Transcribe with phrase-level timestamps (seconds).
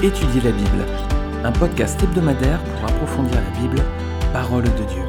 [0.00, 0.86] Étudier la Bible,
[1.42, 3.82] un podcast hebdomadaire pour approfondir la Bible,
[4.32, 5.02] parole de Dieu.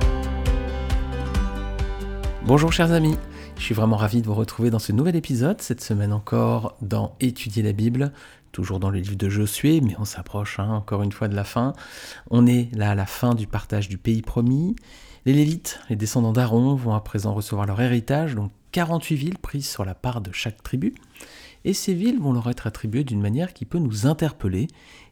[2.47, 3.15] Bonjour chers amis,
[3.56, 7.15] je suis vraiment ravi de vous retrouver dans ce nouvel épisode, cette semaine encore dans
[7.20, 8.12] Étudier la Bible,
[8.52, 11.44] toujours dans le livre de Josué, mais on s'approche hein, encore une fois de la
[11.44, 11.74] fin.
[12.31, 14.76] On est là à la fin du partage du pays promis.
[15.28, 19.70] Les Lévites, les descendants d'Aaron, vont à présent recevoir leur héritage, donc 48 villes prises
[19.70, 20.95] sur la part de chaque tribu
[21.66, 24.68] et ces villes vont leur être attribuées d'une manière qui peut nous interpeller,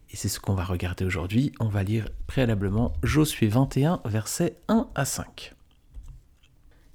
[0.10, 1.52] et c'est ce qu'on va regarder aujourd'hui.
[1.60, 5.54] On va lire préalablement Josué 21, versets 1 à 5.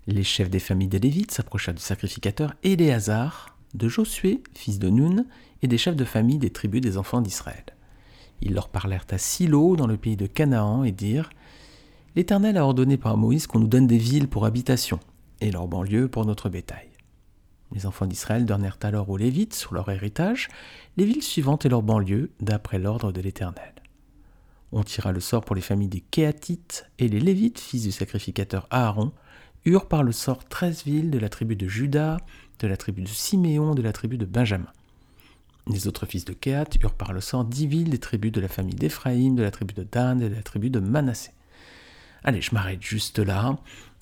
[0.06, 5.26] Les chefs des familles des Lévites s'approchèrent du sacrificateur Éléazar, de Josué, fils de Nun,
[5.62, 7.64] et des chefs de famille des tribus des enfants d'Israël.
[8.40, 11.30] Ils leur parlèrent à Silo, dans le pays de Canaan, et dirent
[12.16, 14.98] L'Éternel a ordonné par Moïse qu'on nous donne des villes pour habitation,
[15.40, 16.91] et leurs banlieues pour notre bétail.
[17.72, 20.48] Les enfants d'Israël donnèrent alors aux Lévites, sur leur héritage,
[20.96, 23.72] les villes suivantes et leurs banlieues, d'après l'ordre de l'Éternel.
[24.72, 28.66] On tira le sort pour les familles des Kéatites, et les Lévites, fils du sacrificateur
[28.70, 29.12] Aaron,
[29.64, 32.18] eurent par le sort treize villes de la tribu de Juda,
[32.58, 34.72] de la tribu de Siméon, de la tribu de Benjamin.
[35.68, 38.48] Les autres fils de Kéat eurent par le sort dix villes des tribus de la
[38.48, 41.30] famille d'Éphraïm, de la tribu de Dan et de la tribu de Manassé.
[42.24, 43.58] Allez, je m'arrête juste là.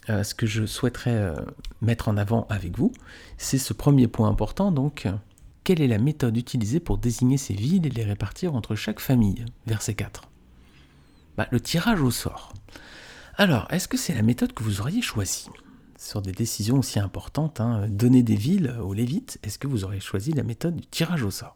[0.08, 1.34] Euh, ce que je souhaiterais euh,
[1.82, 2.92] mettre en avant avec vous,
[3.36, 5.06] c'est ce premier point important, donc,
[5.62, 9.44] quelle est la méthode utilisée pour désigner ces villes et les répartir entre chaque famille?
[9.66, 10.22] Verset 4.
[11.36, 12.54] Bah, le tirage au sort.
[13.36, 15.48] Alors, est-ce que c'est la méthode que vous auriez choisie?
[15.98, 20.00] Sur des décisions aussi importantes, hein, donner des villes aux Lévites, est-ce que vous auriez
[20.00, 21.54] choisi la méthode du tirage au sort?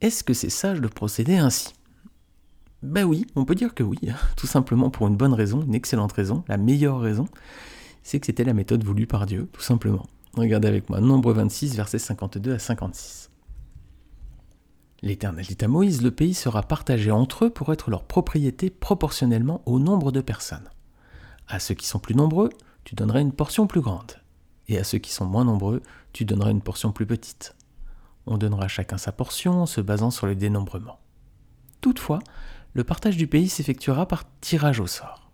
[0.00, 1.72] Est-ce que c'est sage de procéder ainsi?
[2.84, 3.98] Ben oui, on peut dire que oui,
[4.36, 7.26] tout simplement pour une bonne raison, une excellente raison, la meilleure raison,
[8.02, 10.06] c'est que c'était la méthode voulue par Dieu, tout simplement.
[10.34, 13.30] Regardez avec moi, Nombre 26, versets 52 à 56.
[15.02, 19.62] L'Éternel dit à Moïse, le pays sera partagé entre eux pour être leur propriété proportionnellement
[19.66, 20.68] au nombre de personnes.
[21.46, 22.50] À ceux qui sont plus nombreux,
[22.84, 24.12] tu donneras une portion plus grande,
[24.68, 27.54] et à ceux qui sont moins nombreux, tu donneras une portion plus petite.
[28.26, 30.98] On donnera chacun sa portion en se basant sur le dénombrement.
[31.82, 32.20] Toutefois,
[32.74, 35.30] le partage du pays s'effectuera par tirage au sort.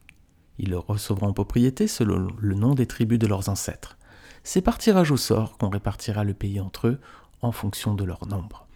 [0.59, 3.97] Ils le recevront en propriété selon le nom des tribus de leurs ancêtres.
[4.45, 7.01] C'est par tirage au sort qu'on répartira le pays entre eux
[7.41, 8.67] en fonction de leur nombre.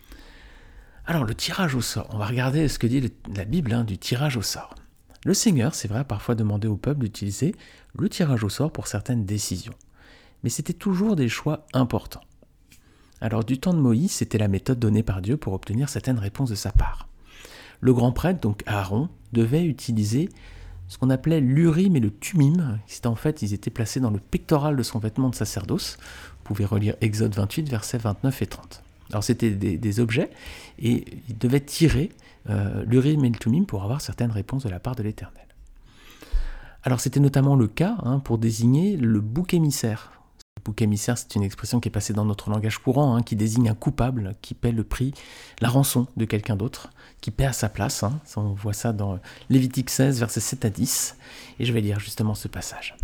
[1.05, 3.99] Alors le tirage au sort, on va regarder ce que dit la Bible hein, du
[3.99, 4.75] tirage au sort.
[5.27, 7.55] Le Seigneur, c'est vrai, a parfois demandé au peuple d'utiliser
[7.99, 9.75] le tirage au sort pour certaines décisions.
[10.43, 12.25] Mais c'était toujours des choix importants.
[13.21, 16.51] Alors du temps de Moïse, c'était la méthode donnée par Dieu pour obtenir certaines réponses
[16.51, 17.09] de sa part
[17.81, 20.29] le grand prêtre, donc Aaron, devait utiliser
[20.89, 22.79] ce qu'on appelait l'urim et le tumim.
[22.87, 25.99] C'était en fait, ils étaient placés dans le pectoral de son vêtement de sacerdoce.
[26.39, 28.83] Vous pouvez relire Exode 28, versets 29 et 30.
[29.11, 30.31] Alors c'était des, objets
[30.79, 32.11] et ils devaient tirer
[32.49, 35.45] euh, l'urim et le tumim pour avoir certaines réponses de la part de l'Éternel.
[36.83, 40.13] Alors c'était notamment le cas hein, pour désigner le bouc émissaire
[40.65, 43.69] bouc émissaire, c'est une expression qui est passée dans notre langage courant, hein, qui désigne
[43.69, 45.13] un coupable qui paie le prix,
[45.61, 48.03] la rançon de quelqu'un d'autre, qui paie à sa place.
[48.03, 48.21] Hein.
[48.37, 49.19] On voit ça dans
[49.51, 51.17] Lévitique 16, versets 7 à 10.
[51.59, 52.97] Et je vais lire justement ce passage.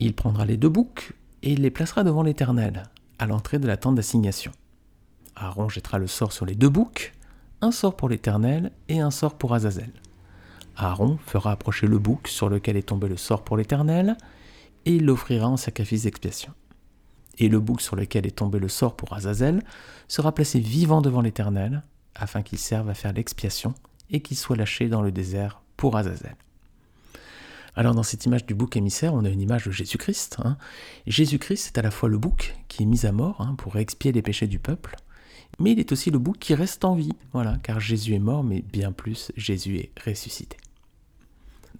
[0.00, 2.84] Il prendra les deux boucs et les placera devant l'Éternel,
[3.18, 4.52] à l'entrée de la tente d'assignation.
[5.36, 7.12] Aaron jettera le sort sur les deux boucs,
[7.60, 9.92] un sort pour l'Éternel et un sort pour Azazel.
[10.76, 14.16] Aaron fera approcher le bouc sur lequel est tombé le sort pour l'Éternel,
[14.88, 16.54] et il l'offrira en sacrifice d'expiation.
[17.36, 19.62] Et le bouc sur lequel est tombé le sort pour Azazel
[20.08, 21.82] sera placé vivant devant l'Éternel,
[22.14, 23.74] afin qu'il serve à faire l'expiation
[24.10, 26.34] et qu'il soit lâché dans le désert pour Azazel.
[27.76, 30.38] Alors dans cette image du bouc émissaire, on a une image de Jésus-Christ.
[30.42, 30.56] Hein.
[31.06, 34.10] Jésus-Christ est à la fois le bouc qui est mis à mort hein, pour expier
[34.10, 34.96] les péchés du peuple,
[35.58, 38.42] mais il est aussi le bouc qui reste en vie, voilà, car Jésus est mort,
[38.42, 40.56] mais bien plus, Jésus est ressuscité.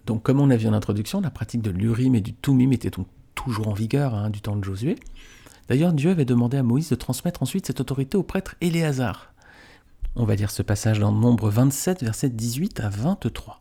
[0.09, 2.89] Donc, comme on a vu en introduction, la pratique de l'urim et du tumim était
[2.89, 4.97] donc toujours en vigueur hein, du temps de Josué.
[5.69, 9.35] D'ailleurs, Dieu avait demandé à Moïse de transmettre ensuite cette autorité au prêtre Éléazar.
[10.17, 13.61] On va lire ce passage dans Nombre 27, versets 18 à 23.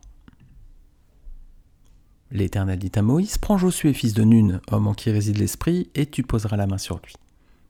[2.31, 6.05] L'Éternel dit à Moïse Prends Josué, fils de Nun, homme en qui réside l'esprit, et
[6.05, 7.15] tu poseras la main sur lui.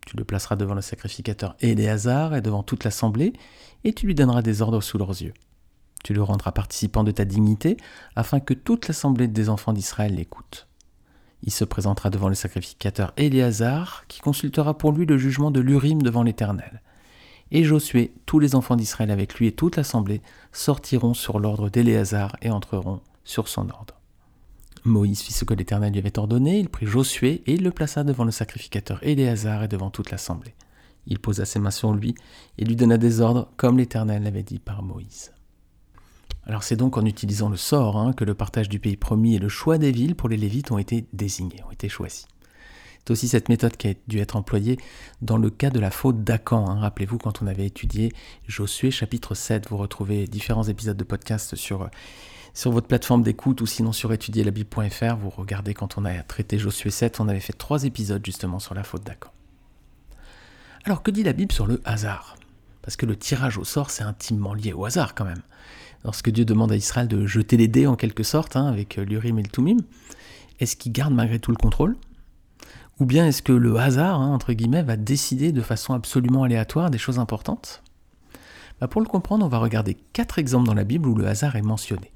[0.05, 3.33] Tu le placeras devant le sacrificateur Éléazar et devant toute l'assemblée,
[3.83, 5.33] et tu lui donneras des ordres sous leurs yeux.
[6.07, 7.75] Tu le rendras participant de ta dignité,
[8.15, 10.69] afin que toute l'assemblée des enfants d'Israël l'écoute.
[11.43, 16.01] Il se présentera devant le sacrificateur Éléazar, qui consultera pour lui le jugement de l'Urim
[16.01, 16.81] devant l'Éternel.
[17.51, 20.21] Et Josué, tous les enfants d'Israël avec lui et toute l'assemblée
[20.53, 23.99] sortiront sur l'ordre d'Éléazar et entreront sur son ordre.
[24.85, 28.05] Moïse fit ce que l'Éternel lui avait ordonné, il prit Josué et il le plaça
[28.05, 30.55] devant le sacrificateur Éléazar et devant toute l'assemblée.
[31.05, 32.15] Il posa ses mains sur lui
[32.57, 35.33] et lui donna des ordres comme l'Éternel l'avait dit par Moïse.
[36.47, 39.39] Alors c'est donc en utilisant le sort hein, que le partage du pays promis et
[39.39, 42.25] le choix des villes pour les Lévites ont été désignés, ont été choisis.
[42.99, 44.77] C'est aussi cette méthode qui a dû être employée
[45.21, 46.69] dans le cas de la faute d'Acan.
[46.69, 46.79] Hein.
[46.79, 48.13] Rappelez-vous quand on avait étudié
[48.47, 51.89] Josué chapitre 7, vous retrouvez différents épisodes de podcast sur,
[52.65, 55.17] votre plateforme d'écoute ou sinon sur étudierlabible.fr.
[55.17, 58.73] Vous regardez quand on a traité Josué 7, on avait fait trois épisodes justement sur
[58.73, 59.31] la faute d'Acan.
[60.85, 62.37] Alors que dit la Bible sur le hasard?
[62.81, 65.41] Parce que le tirage au sort, c'est intimement lié au hasard quand même
[66.03, 69.05] lorsque Dieu demande à Israël de jeter les dés en quelque sorte, hein, avec euh,
[69.05, 69.77] l'Urim et le Tumim,
[70.59, 71.95] est-ce qu'il garde malgré tout le contrôle?
[72.99, 76.89] Ou bien est-ce que le hasard, hein, entre guillemets, va décider de façon absolument aléatoire
[76.89, 77.83] des choses importantes?
[78.79, 81.55] Bah, Pour le comprendre, on va regarder quatre exemples dans la Bible où le hasard
[81.55, 82.11] est mentionné.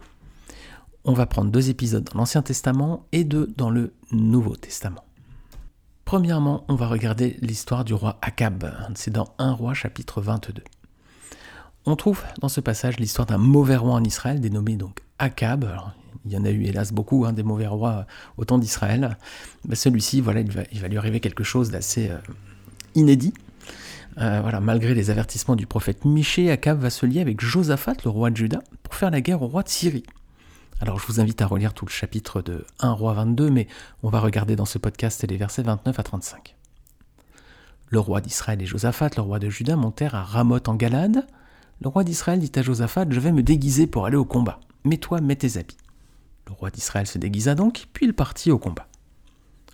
[1.04, 5.04] On va prendre deux épisodes dans l'Ancien Testament et deux dans le Nouveau Testament.
[6.06, 8.72] Premièrement, on va regarder l'histoire du roi Akab.
[8.96, 10.64] C'est dans 1 roi chapitre 22.
[11.86, 15.68] On trouve dans ce passage l'histoire d'un mauvais roi en Israël, dénommé donc Akab.
[16.26, 18.06] il y en a eu hélas beaucoup, hein, des mauvais rois
[18.38, 19.18] au temps d'Israël.
[19.66, 22.18] Ben, celui-ci, voilà, il va, lui arriver quelque chose d'assez euh,
[22.94, 23.34] inédit.
[24.20, 28.30] Euh, malgré les avertissements du prophète Miché, Akab va se lier avec Josaphat, le roi
[28.30, 30.04] de Juda, pour faire la guerre au roi de Syrie.
[30.82, 33.68] Alors je vous invite à relire tout le chapitre de 1 roi 22, mais
[34.04, 36.56] on va regarder dans ce podcast les versets 29 à 35.
[37.90, 41.26] Le roi d'Israël et Josaphat, le roi de Juda, montèrent à Ramoth en Galade,
[41.82, 44.60] le roi d'Israël dit à Josaphat, je vais me déguiser pour aller au combat.
[44.84, 45.78] Mets-toi, mets tes habits.
[46.48, 48.88] Le roi d'Israël se déguisa donc, puis il partit au combat.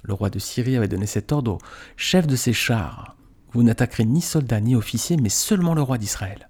[0.04, 1.60] Le roi de Syrie avait donné cet ordre au
[1.98, 3.18] chef de ses chars.
[3.52, 6.48] Vous n'attaquerez ni soldats ni officiers, mais seulement le roi d'Israël.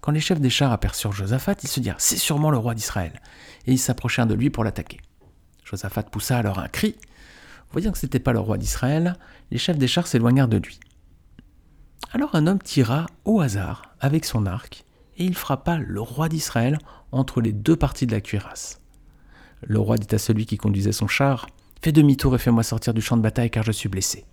[0.00, 3.20] Quand les chefs des chars aperçurent Josaphat, ils se dirent C'est sûrement le roi d'Israël.
[3.66, 5.00] Et ils s'approchèrent de lui pour l'attaquer.
[5.64, 6.96] Josaphat poussa alors un cri.
[7.70, 9.16] Voyant que ce n'était pas le roi d'Israël,
[9.52, 10.80] les chefs des chars s'éloignèrent de lui.
[12.12, 14.84] Alors un homme tira au hasard avec son arc,
[15.16, 16.78] et il frappa le roi d'Israël
[17.12, 18.80] entre les deux parties de la cuirasse.
[19.62, 21.46] Le roi dit à celui qui conduisait son char
[21.82, 24.24] Fais demi-tour et fais-moi sortir du champ de bataille car je suis blessé.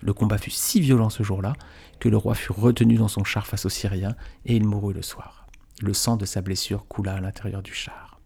[0.00, 1.52] Le combat fut si violent ce jour-là
[1.98, 5.02] que le roi fut retenu dans son char face aux Syriens et il mourut le
[5.02, 5.46] soir.
[5.82, 8.18] Le sang de sa blessure coula à l'intérieur du char.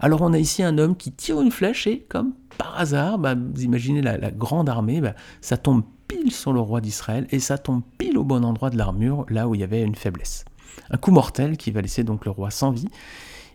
[0.00, 3.36] Alors on a ici un homme qui tire une flèche et, comme par hasard, bah,
[3.36, 7.58] vous imaginez la, grande armée, bah, ça tombe pile sur le roi d'Israël et ça
[7.58, 10.44] tombe pile au bon endroit de l'armure, là où il y avait une faiblesse.
[10.90, 12.88] Un coup mortel qui va laisser donc le roi sans vie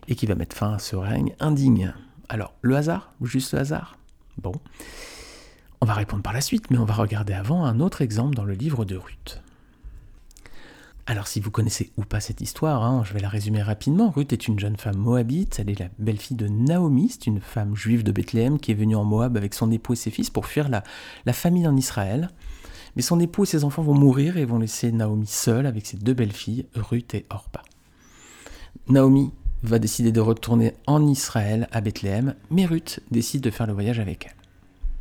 [0.08, 1.94] et qui va mettre fin à ce règne indigne.
[2.28, 3.96] Alors, le hasard Juste le hasard?
[4.38, 4.52] Bon.
[5.80, 8.44] On va répondre par la suite, mais on va regarder avant un autre exemple dans
[8.44, 9.40] le livre de Ruth.
[11.10, 14.10] Alors si vous connaissez ou pas cette histoire, hein, je vais la résumer rapidement.
[14.10, 17.74] Ruth est une jeune femme moabite, elle est la belle-fille de Naomi, c'est une femme
[17.74, 20.44] juive de Bethléem qui est venue en Moab avec son époux et ses fils pour
[20.44, 20.84] fuir la,
[21.24, 22.28] la famine en Israël.
[22.94, 25.96] Mais son époux et ses enfants vont mourir et vont laisser Naomi seule avec ses
[25.96, 27.62] deux belles-filles, Ruth et Orpa.
[28.90, 29.32] Naomi
[29.62, 33.98] va décider de retourner en Israël, à Bethléem, mais Ruth décide de faire le voyage
[33.98, 34.37] avec elle.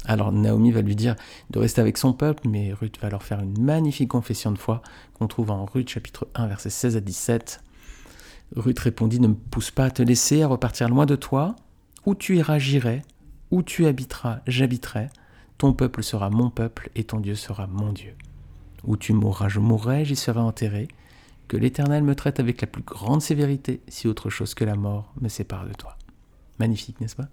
[0.08, 1.16] Alors Naomi va lui dire
[1.50, 4.82] de rester avec son peuple, mais Ruth va leur faire une magnifique confession de foi
[5.14, 7.62] qu'on trouve en Ruth chapitre 1 versets 16 à 17.
[8.56, 11.58] Ruth répondit Ne me pousse pas à te laisser, à repartir loin de toi.
[12.06, 13.02] Où tu iras, j'irai.
[13.52, 15.10] Où tu habiteras, j'habiterai.
[15.58, 18.16] Ton peuple sera mon peuple et ton Dieu sera mon Dieu.
[18.86, 20.88] Où tu mourras, je mourrai, j'y serai enterré.
[21.50, 25.14] Que l'Éternel me traite avec la plus grande sévérité si autre chose que la mort
[25.20, 25.98] me sépare de toi.
[26.60, 27.28] Magnifique, n'est-ce pas?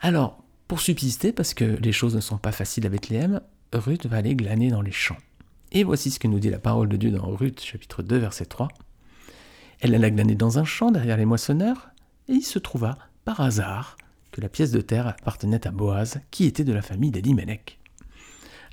[0.00, 3.40] Alors, pour subsister, parce que les choses ne sont pas faciles à Bethléem,
[3.72, 5.16] Ruth va aller glaner dans les champs.
[5.72, 8.46] Et voici ce que nous dit la parole de Dieu dans Ruth chapitre 2 verset
[8.46, 8.68] 3.
[9.80, 11.90] Elle alla glaner dans un champ derrière les moissonneurs,
[12.28, 13.96] et il se trouva, par hasard,
[14.32, 17.78] que la pièce de terre appartenait à Boaz, qui était de la famille d'Elimelech.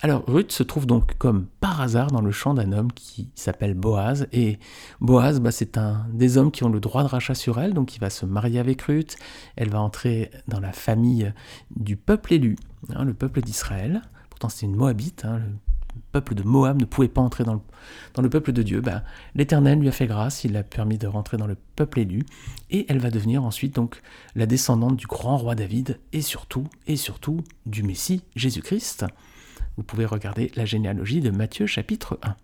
[0.06, 3.74] Alors Ruth se trouve donc comme par hasard dans le champ d'un homme qui s'appelle
[3.74, 4.28] Boaz.
[4.34, 4.60] Et
[5.00, 7.96] Boaz, bah, c'est un des hommes qui ont le droit de rachat sur elle, donc
[7.96, 9.16] il va se marier avec Ruth.
[9.56, 11.32] Elle va entrer dans la famille
[11.78, 12.58] du peuple élu,
[12.94, 14.02] hein, le peuple d'Israël.
[14.30, 17.62] Pourtant c'est une Moabite, hein, le peuple de Moab ne pouvait pas entrer dans
[18.22, 18.82] le, peuple de Dieu.
[18.82, 19.04] Bah,
[19.36, 22.26] L'Éternel lui a fait grâce, il l'a permis de rentrer dans le peuple élu.
[22.72, 24.02] Et elle va devenir ensuite donc
[24.36, 29.06] la descendante du grand roi David et surtout, et surtout du Messie Jésus-Christ.
[29.78, 32.36] Vous pouvez regarder la généalogie de Matthieu chapitre 1.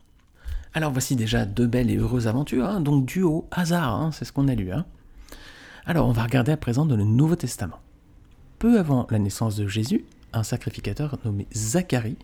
[0.73, 4.25] Alors voici déjà deux belles et heureuses aventures, hein, donc dues au hasard, hein, c'est
[4.25, 4.71] ce qu'on a lu.
[4.71, 4.85] Hein.
[5.85, 7.79] Alors on va regarder à présent dans le Nouveau Testament.
[8.57, 12.17] Peu avant la naissance de Jésus, un sacrificateur nommé Zacharie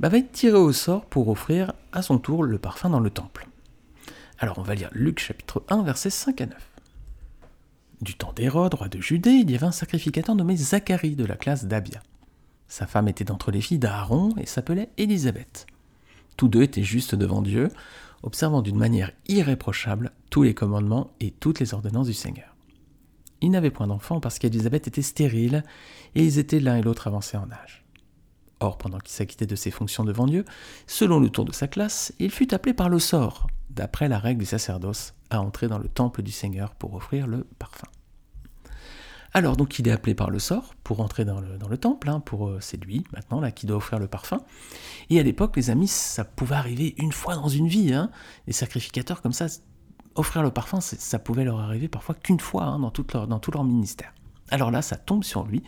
[0.00, 3.48] va être tiré au sort pour offrir à son tour le parfum dans le temple.
[4.38, 6.70] Alors on va lire Luc chapitre 1 versets 5 à 9.
[8.00, 11.36] Du temps d'Hérode, roi de Judée, il y avait un sacrificateur nommé Zacharie de la
[11.36, 12.00] classe d'Abia.
[12.68, 15.66] Sa femme était d'entre les filles d'Aaron et s'appelait Élisabeth.
[16.36, 17.68] Tous deux étaient justes devant Dieu,
[18.22, 22.54] observant d'une manière irréprochable tous les commandements et toutes les ordonnances du Seigneur.
[23.40, 25.64] Ils n'avaient point d'enfants parce qu'Élisabeth était stérile
[26.14, 27.84] et ils étaient l'un et l'autre avancés en âge.
[28.60, 30.44] Or, pendant qu'il s'acquittait de ses fonctions devant Dieu,
[30.86, 34.40] selon le tour de sa classe, il fut appelé par le sort, d'après la règle
[34.40, 37.86] du sacerdoce, à entrer dans le temple du Seigneur pour offrir le parfum.
[39.34, 42.48] Alors donc il est appelé par le sort pour entrer dans le, temple, hein, pour
[42.48, 44.40] euh, c'est lui maintenant là qui doit offrir le parfum.
[45.10, 47.92] Et à l'époque, les amis, ça pouvait arriver une fois dans une vie.
[47.92, 48.10] Hein.
[48.46, 49.46] Les sacrificateurs comme ça,
[50.14, 54.12] offrir le parfum, ça pouvait leur arriver parfois qu'une fois hein, dans tout leur ministère.
[54.50, 55.62] Alors là, ça tombe sur lui.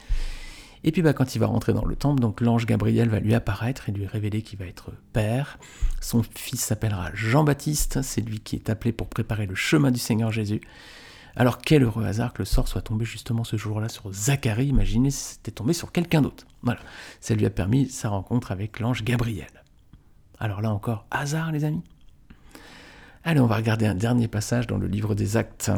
[0.82, 3.34] Et puis bah, quand il va rentrer dans le temple, donc l'ange Gabriel va lui
[3.34, 5.58] apparaître et lui révéler qu'il va être père.
[6.00, 10.32] Son fils s'appellera Jean-Baptiste, c'est lui qui est appelé pour préparer le chemin du Seigneur
[10.32, 10.62] Jésus.
[11.40, 15.10] Alors quel heureux hasard que le sort soit tombé justement ce jour-là sur Zacharie, imaginez
[15.10, 16.46] si c'était tombé sur quelqu'un d'autre.
[16.60, 16.80] Voilà,
[17.22, 19.48] ça lui a permis sa rencontre avec l'ange Gabriel.
[20.38, 21.82] Alors là encore, hasard les amis?
[23.24, 25.72] Allez, on va regarder un dernier passage dans le livre des actes.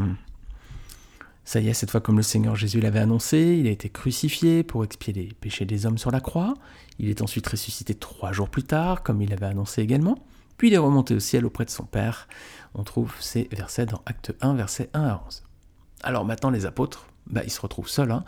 [1.44, 4.64] Ça y est, cette fois comme le Seigneur Jésus l'avait annoncé, il a été crucifié
[4.64, 6.54] pour expier les péchés des hommes sur la croix.
[6.98, 10.18] Il est ensuite ressuscité trois jours plus tard, comme il l'avait annoncé également.
[10.56, 12.26] Puis il est remonté au ciel auprès de son Père.
[12.74, 15.44] On trouve ces versets dans Acte 1, versets 1 à 11.
[16.02, 18.24] Alors maintenant, les apôtres, bah, ils se retrouvent seuls, hein.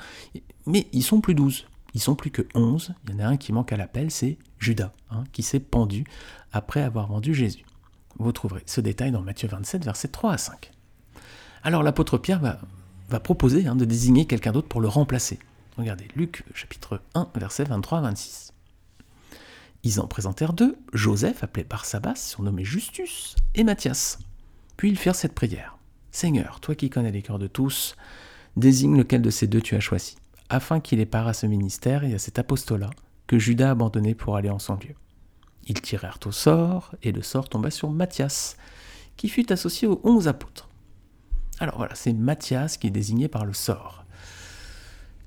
[0.67, 1.67] mais ils sont plus douze.
[1.95, 2.93] Ils sont plus que onze.
[3.05, 6.05] Il y en a un qui manque à l'appel, c'est Judas, hein, qui s'est pendu
[6.53, 7.65] après avoir vendu Jésus.
[8.19, 10.71] Vous trouverez ce détail dans Matthieu 27, versets 3 à 5.
[11.63, 15.39] Alors l'apôtre Pierre va, proposer hein, de désigner quelqu'un d'autre pour le remplacer.
[15.77, 18.53] Regardez, Luc chapitre 1, versets 23 à 26.
[19.85, 24.19] Ils en présentèrent deux, Joseph, appelé Barsabas, surnommé Justus, et Matthias.
[24.77, 25.74] Puis ils firent cette prière.
[26.15, 27.97] Seigneur, toi qui connais les cœurs de tous,
[28.57, 30.15] désigne lequel de ces deux tu as choisi,
[30.49, 32.91] afin qu'il ait part à ce ministère et à cet apostolat
[33.27, 34.95] que Judas a abandonné pour aller en son lieu.
[35.67, 38.57] Ils tirèrent au sort, et le sort tomba sur Matthias,
[39.17, 40.69] qui fut associé aux onze apôtres.
[41.59, 44.05] Alors voilà, c'est Matthias qui est désigné par le sort.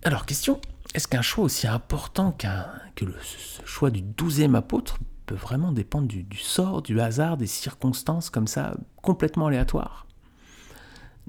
[0.03, 0.61] Alors question,
[0.93, 3.15] est-ce qu'un choix aussi important que le
[3.65, 8.77] choix du douzième apôtre peut vraiment dépendre du, sort, du hasard, des circonstances comme ça,
[9.01, 10.06] complètement aléatoires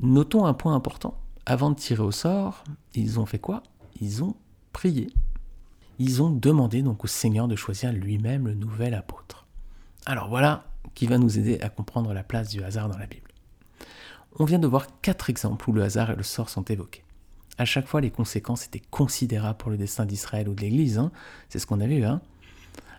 [0.00, 1.18] Notons un point important.
[1.44, 2.62] Avant de tirer au sort,
[2.94, 3.62] ils ont fait quoi?
[4.00, 4.36] Ils ont
[4.72, 5.08] prié.
[5.98, 9.46] Ils ont demandé donc au Seigneur de choisir lui-même le nouvel apôtre.
[10.06, 10.64] Alors voilà
[10.94, 13.30] qui va nous aider à comprendre la place du hasard dans la Bible.
[14.38, 17.04] On vient de voir quatre exemples où le hasard et le sort sont évoqués.
[17.56, 20.98] À chaque fois, les conséquences étaient considérables pour le destin d'Israël ou de l'Église.
[20.98, 21.10] Hein.
[21.48, 22.04] C'est ce qu'on avait vu.
[22.04, 22.20] Hein.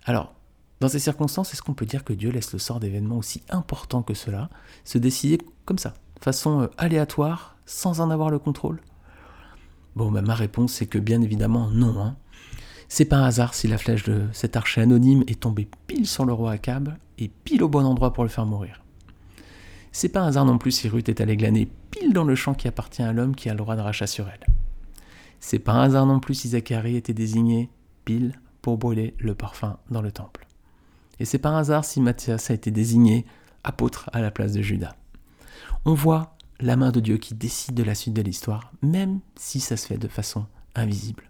[0.04, 0.34] Alors,
[0.82, 4.04] dans ces circonstances, est-ce qu'on peut dire que Dieu laisse le sort d'événements aussi importants
[4.04, 4.50] que cela
[4.84, 8.80] se décider comme ça, façon euh, aléatoire, sans en avoir le contrôle
[9.96, 12.00] Bon, bah, ma réponse c'est que bien évidemment non.
[12.00, 12.16] Hein.
[12.88, 16.26] C'est pas un hasard si la flèche de cet archer anonyme est tombée pile sur
[16.26, 18.82] le roi Akab et pile au bon endroit pour le faire mourir.
[19.92, 22.54] C'est pas un hasard non plus si Ruth est allée glaner pile dans le champ
[22.54, 24.46] qui appartient à l'homme qui a le droit de rachat sur elle.
[25.40, 27.70] C'est pas un hasard non plus si Zacharie était désigné
[28.06, 30.48] pile pour brûler le parfum dans le temple.
[31.20, 33.26] Et c'est pas un hasard si Matthias a été désigné
[33.64, 34.96] apôtre à la place de Judas
[35.86, 39.60] on voit la main de Dieu qui décide de la suite de l'histoire, même si
[39.60, 40.46] ça se fait de façon
[40.76, 41.30] invisible.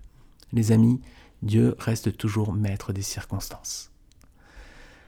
[0.52, 1.02] Les amis,
[1.44, 3.92] Dieu reste toujours maître des circonstances.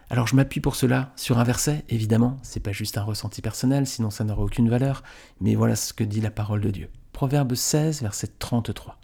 [0.09, 3.87] Alors je m'appuie pour cela sur un verset, évidemment, c'est pas juste un ressenti personnel,
[3.87, 5.03] sinon ça n'aurait aucune valeur,
[5.39, 6.89] mais voilà ce que dit la parole de Dieu.
[7.13, 8.99] Proverbe 16, verset 33.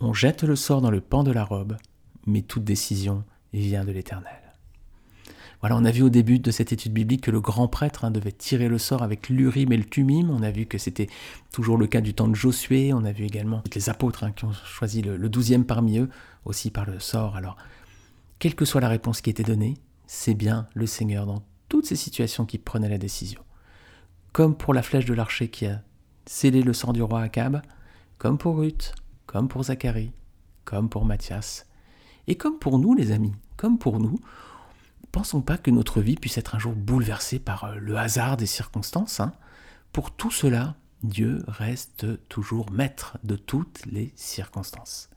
[0.00, 1.76] On jette le sort dans le pan de la robe,
[2.26, 4.41] mais toute décision vient de l'Éternel.
[5.62, 8.10] Voilà, on a vu au début de cette étude biblique que le grand prêtre hein,
[8.10, 10.28] devait tirer le sort avec l'urim et le tumim.
[10.28, 11.06] On a vu que c'était
[11.52, 12.92] toujours le cas du temps de Josué.
[12.92, 16.08] On a vu également les apôtres hein, qui ont choisi le, douzième parmi eux,
[16.44, 17.36] aussi par le sort.
[17.36, 17.56] Alors,
[18.40, 19.74] quelle que soit la réponse qui était donnée,
[20.08, 23.40] c'est bien le Seigneur dans toutes ces situations qui prenait la décision.
[24.32, 25.80] Comme pour la flèche de l'archer qui a
[26.26, 27.62] scellé le sort du roi Akab,
[28.18, 30.10] comme pour Ruth, comme pour Zacharie,
[30.64, 31.66] comme pour Matthias,
[32.26, 34.18] et comme pour nous les amis, comme pour nous,
[35.12, 38.46] pensons pas que notre vie puisse être un jour bouleversée par euh, le hasard des
[38.46, 39.20] circonstances.
[39.20, 39.32] Hein.
[39.92, 45.10] Pour tout cela, Dieu reste toujours maître de toutes les circonstances.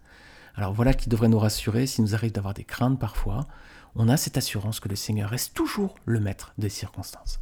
[0.56, 3.48] Alors voilà qui devrait nous rassurer si nous arrive d'avoir des craintes parfois.
[3.96, 7.40] On a cette assurance que le Seigneur reste toujours le maître des circonstances.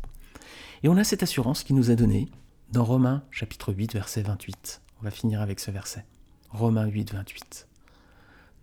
[0.84, 2.30] Et on a cette assurance qui nous est donnée
[2.72, 4.82] dans Romains chapitre 8 verset 28.
[5.00, 6.06] On va finir avec ce verset.
[6.50, 7.68] Romains 8 28.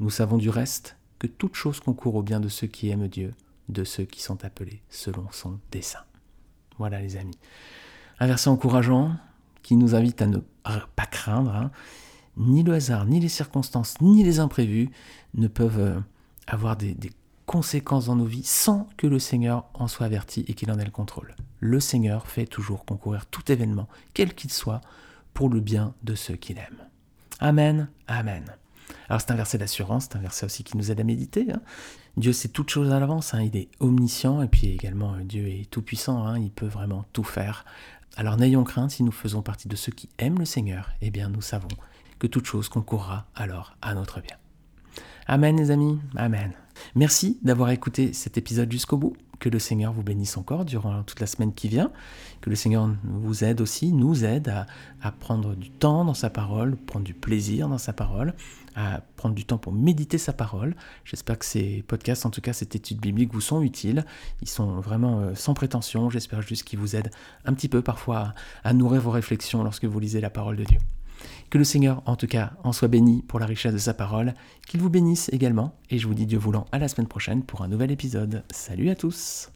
[0.01, 3.35] Nous savons du reste que toute chose concourt au bien de ceux qui aiment Dieu,
[3.71, 6.05] de ceux qui sont appelés selon son dessein.
[6.79, 7.39] Voilà les amis.
[8.19, 9.17] Un verset encourageant
[9.63, 10.39] qui nous invite à ne
[10.97, 11.55] pas craindre.
[11.55, 11.71] Hein.
[12.37, 14.91] Ni le hasard, ni les circonstances, ni les imprévus
[15.35, 16.01] ne peuvent euh,
[16.47, 16.97] avoir des,
[17.47, 20.85] conséquences dans nos vies sans que le Seigneur en soit averti et qu'il en ait
[20.85, 21.35] le contrôle.
[21.59, 24.81] Le Seigneur fait toujours concourir tout événement, quel qu'il soit,
[25.35, 26.87] pour le bien de ceux qu'il aime.
[27.41, 28.45] Amen, Amen.
[29.11, 31.51] Alors c'est un verset d'assurance, c'est un verset aussi qui nous aide à méditer.
[31.51, 31.61] Hein.
[32.17, 33.43] Dieu sait toutes choses à l'avance, hein.
[33.43, 36.39] il est omniscient et puis également euh, Dieu est tout puissant, hein.
[36.39, 37.65] il peut vraiment tout faire.
[38.17, 41.29] Alors n'ayons crainte si nous faisons partie de ceux qui aiment le Seigneur, eh bien
[41.29, 41.69] nous savons
[42.21, 44.37] que toute chose concourra alors à notre bien.
[45.27, 46.53] Amen les amis, Amen.
[46.95, 49.17] Merci d'avoir écouté cet épisode jusqu'au bout.
[49.41, 51.91] Que le Seigneur vous bénisse encore durant toute la semaine qui vient.
[52.43, 54.53] Que le Seigneur vous aide aussi, nous aide
[55.01, 58.35] à, prendre du temps dans sa parole, prendre du plaisir dans sa parole,
[59.17, 60.75] prendre du temps pour méditer sa parole.
[61.05, 64.05] J'espère que ces podcasts, en tout cas cette étude biblique, vous sont utiles.
[64.43, 66.11] Ils sont vraiment euh, sans prétention.
[66.11, 67.11] J'espère juste qu'ils vous aident
[67.45, 68.35] un petit peu parfois
[68.65, 70.79] à nourrir vos réflexions lorsque vous lisez la parole de Dieu.
[71.51, 74.35] Que le Seigneur, en tout cas, en soit béni pour la richesse de sa parole,
[74.67, 77.63] qu'il vous bénisse également, et je vous dis Dieu voulant à la semaine prochaine pour
[77.63, 78.45] un nouvel épisode.
[78.51, 79.51] Salut à tous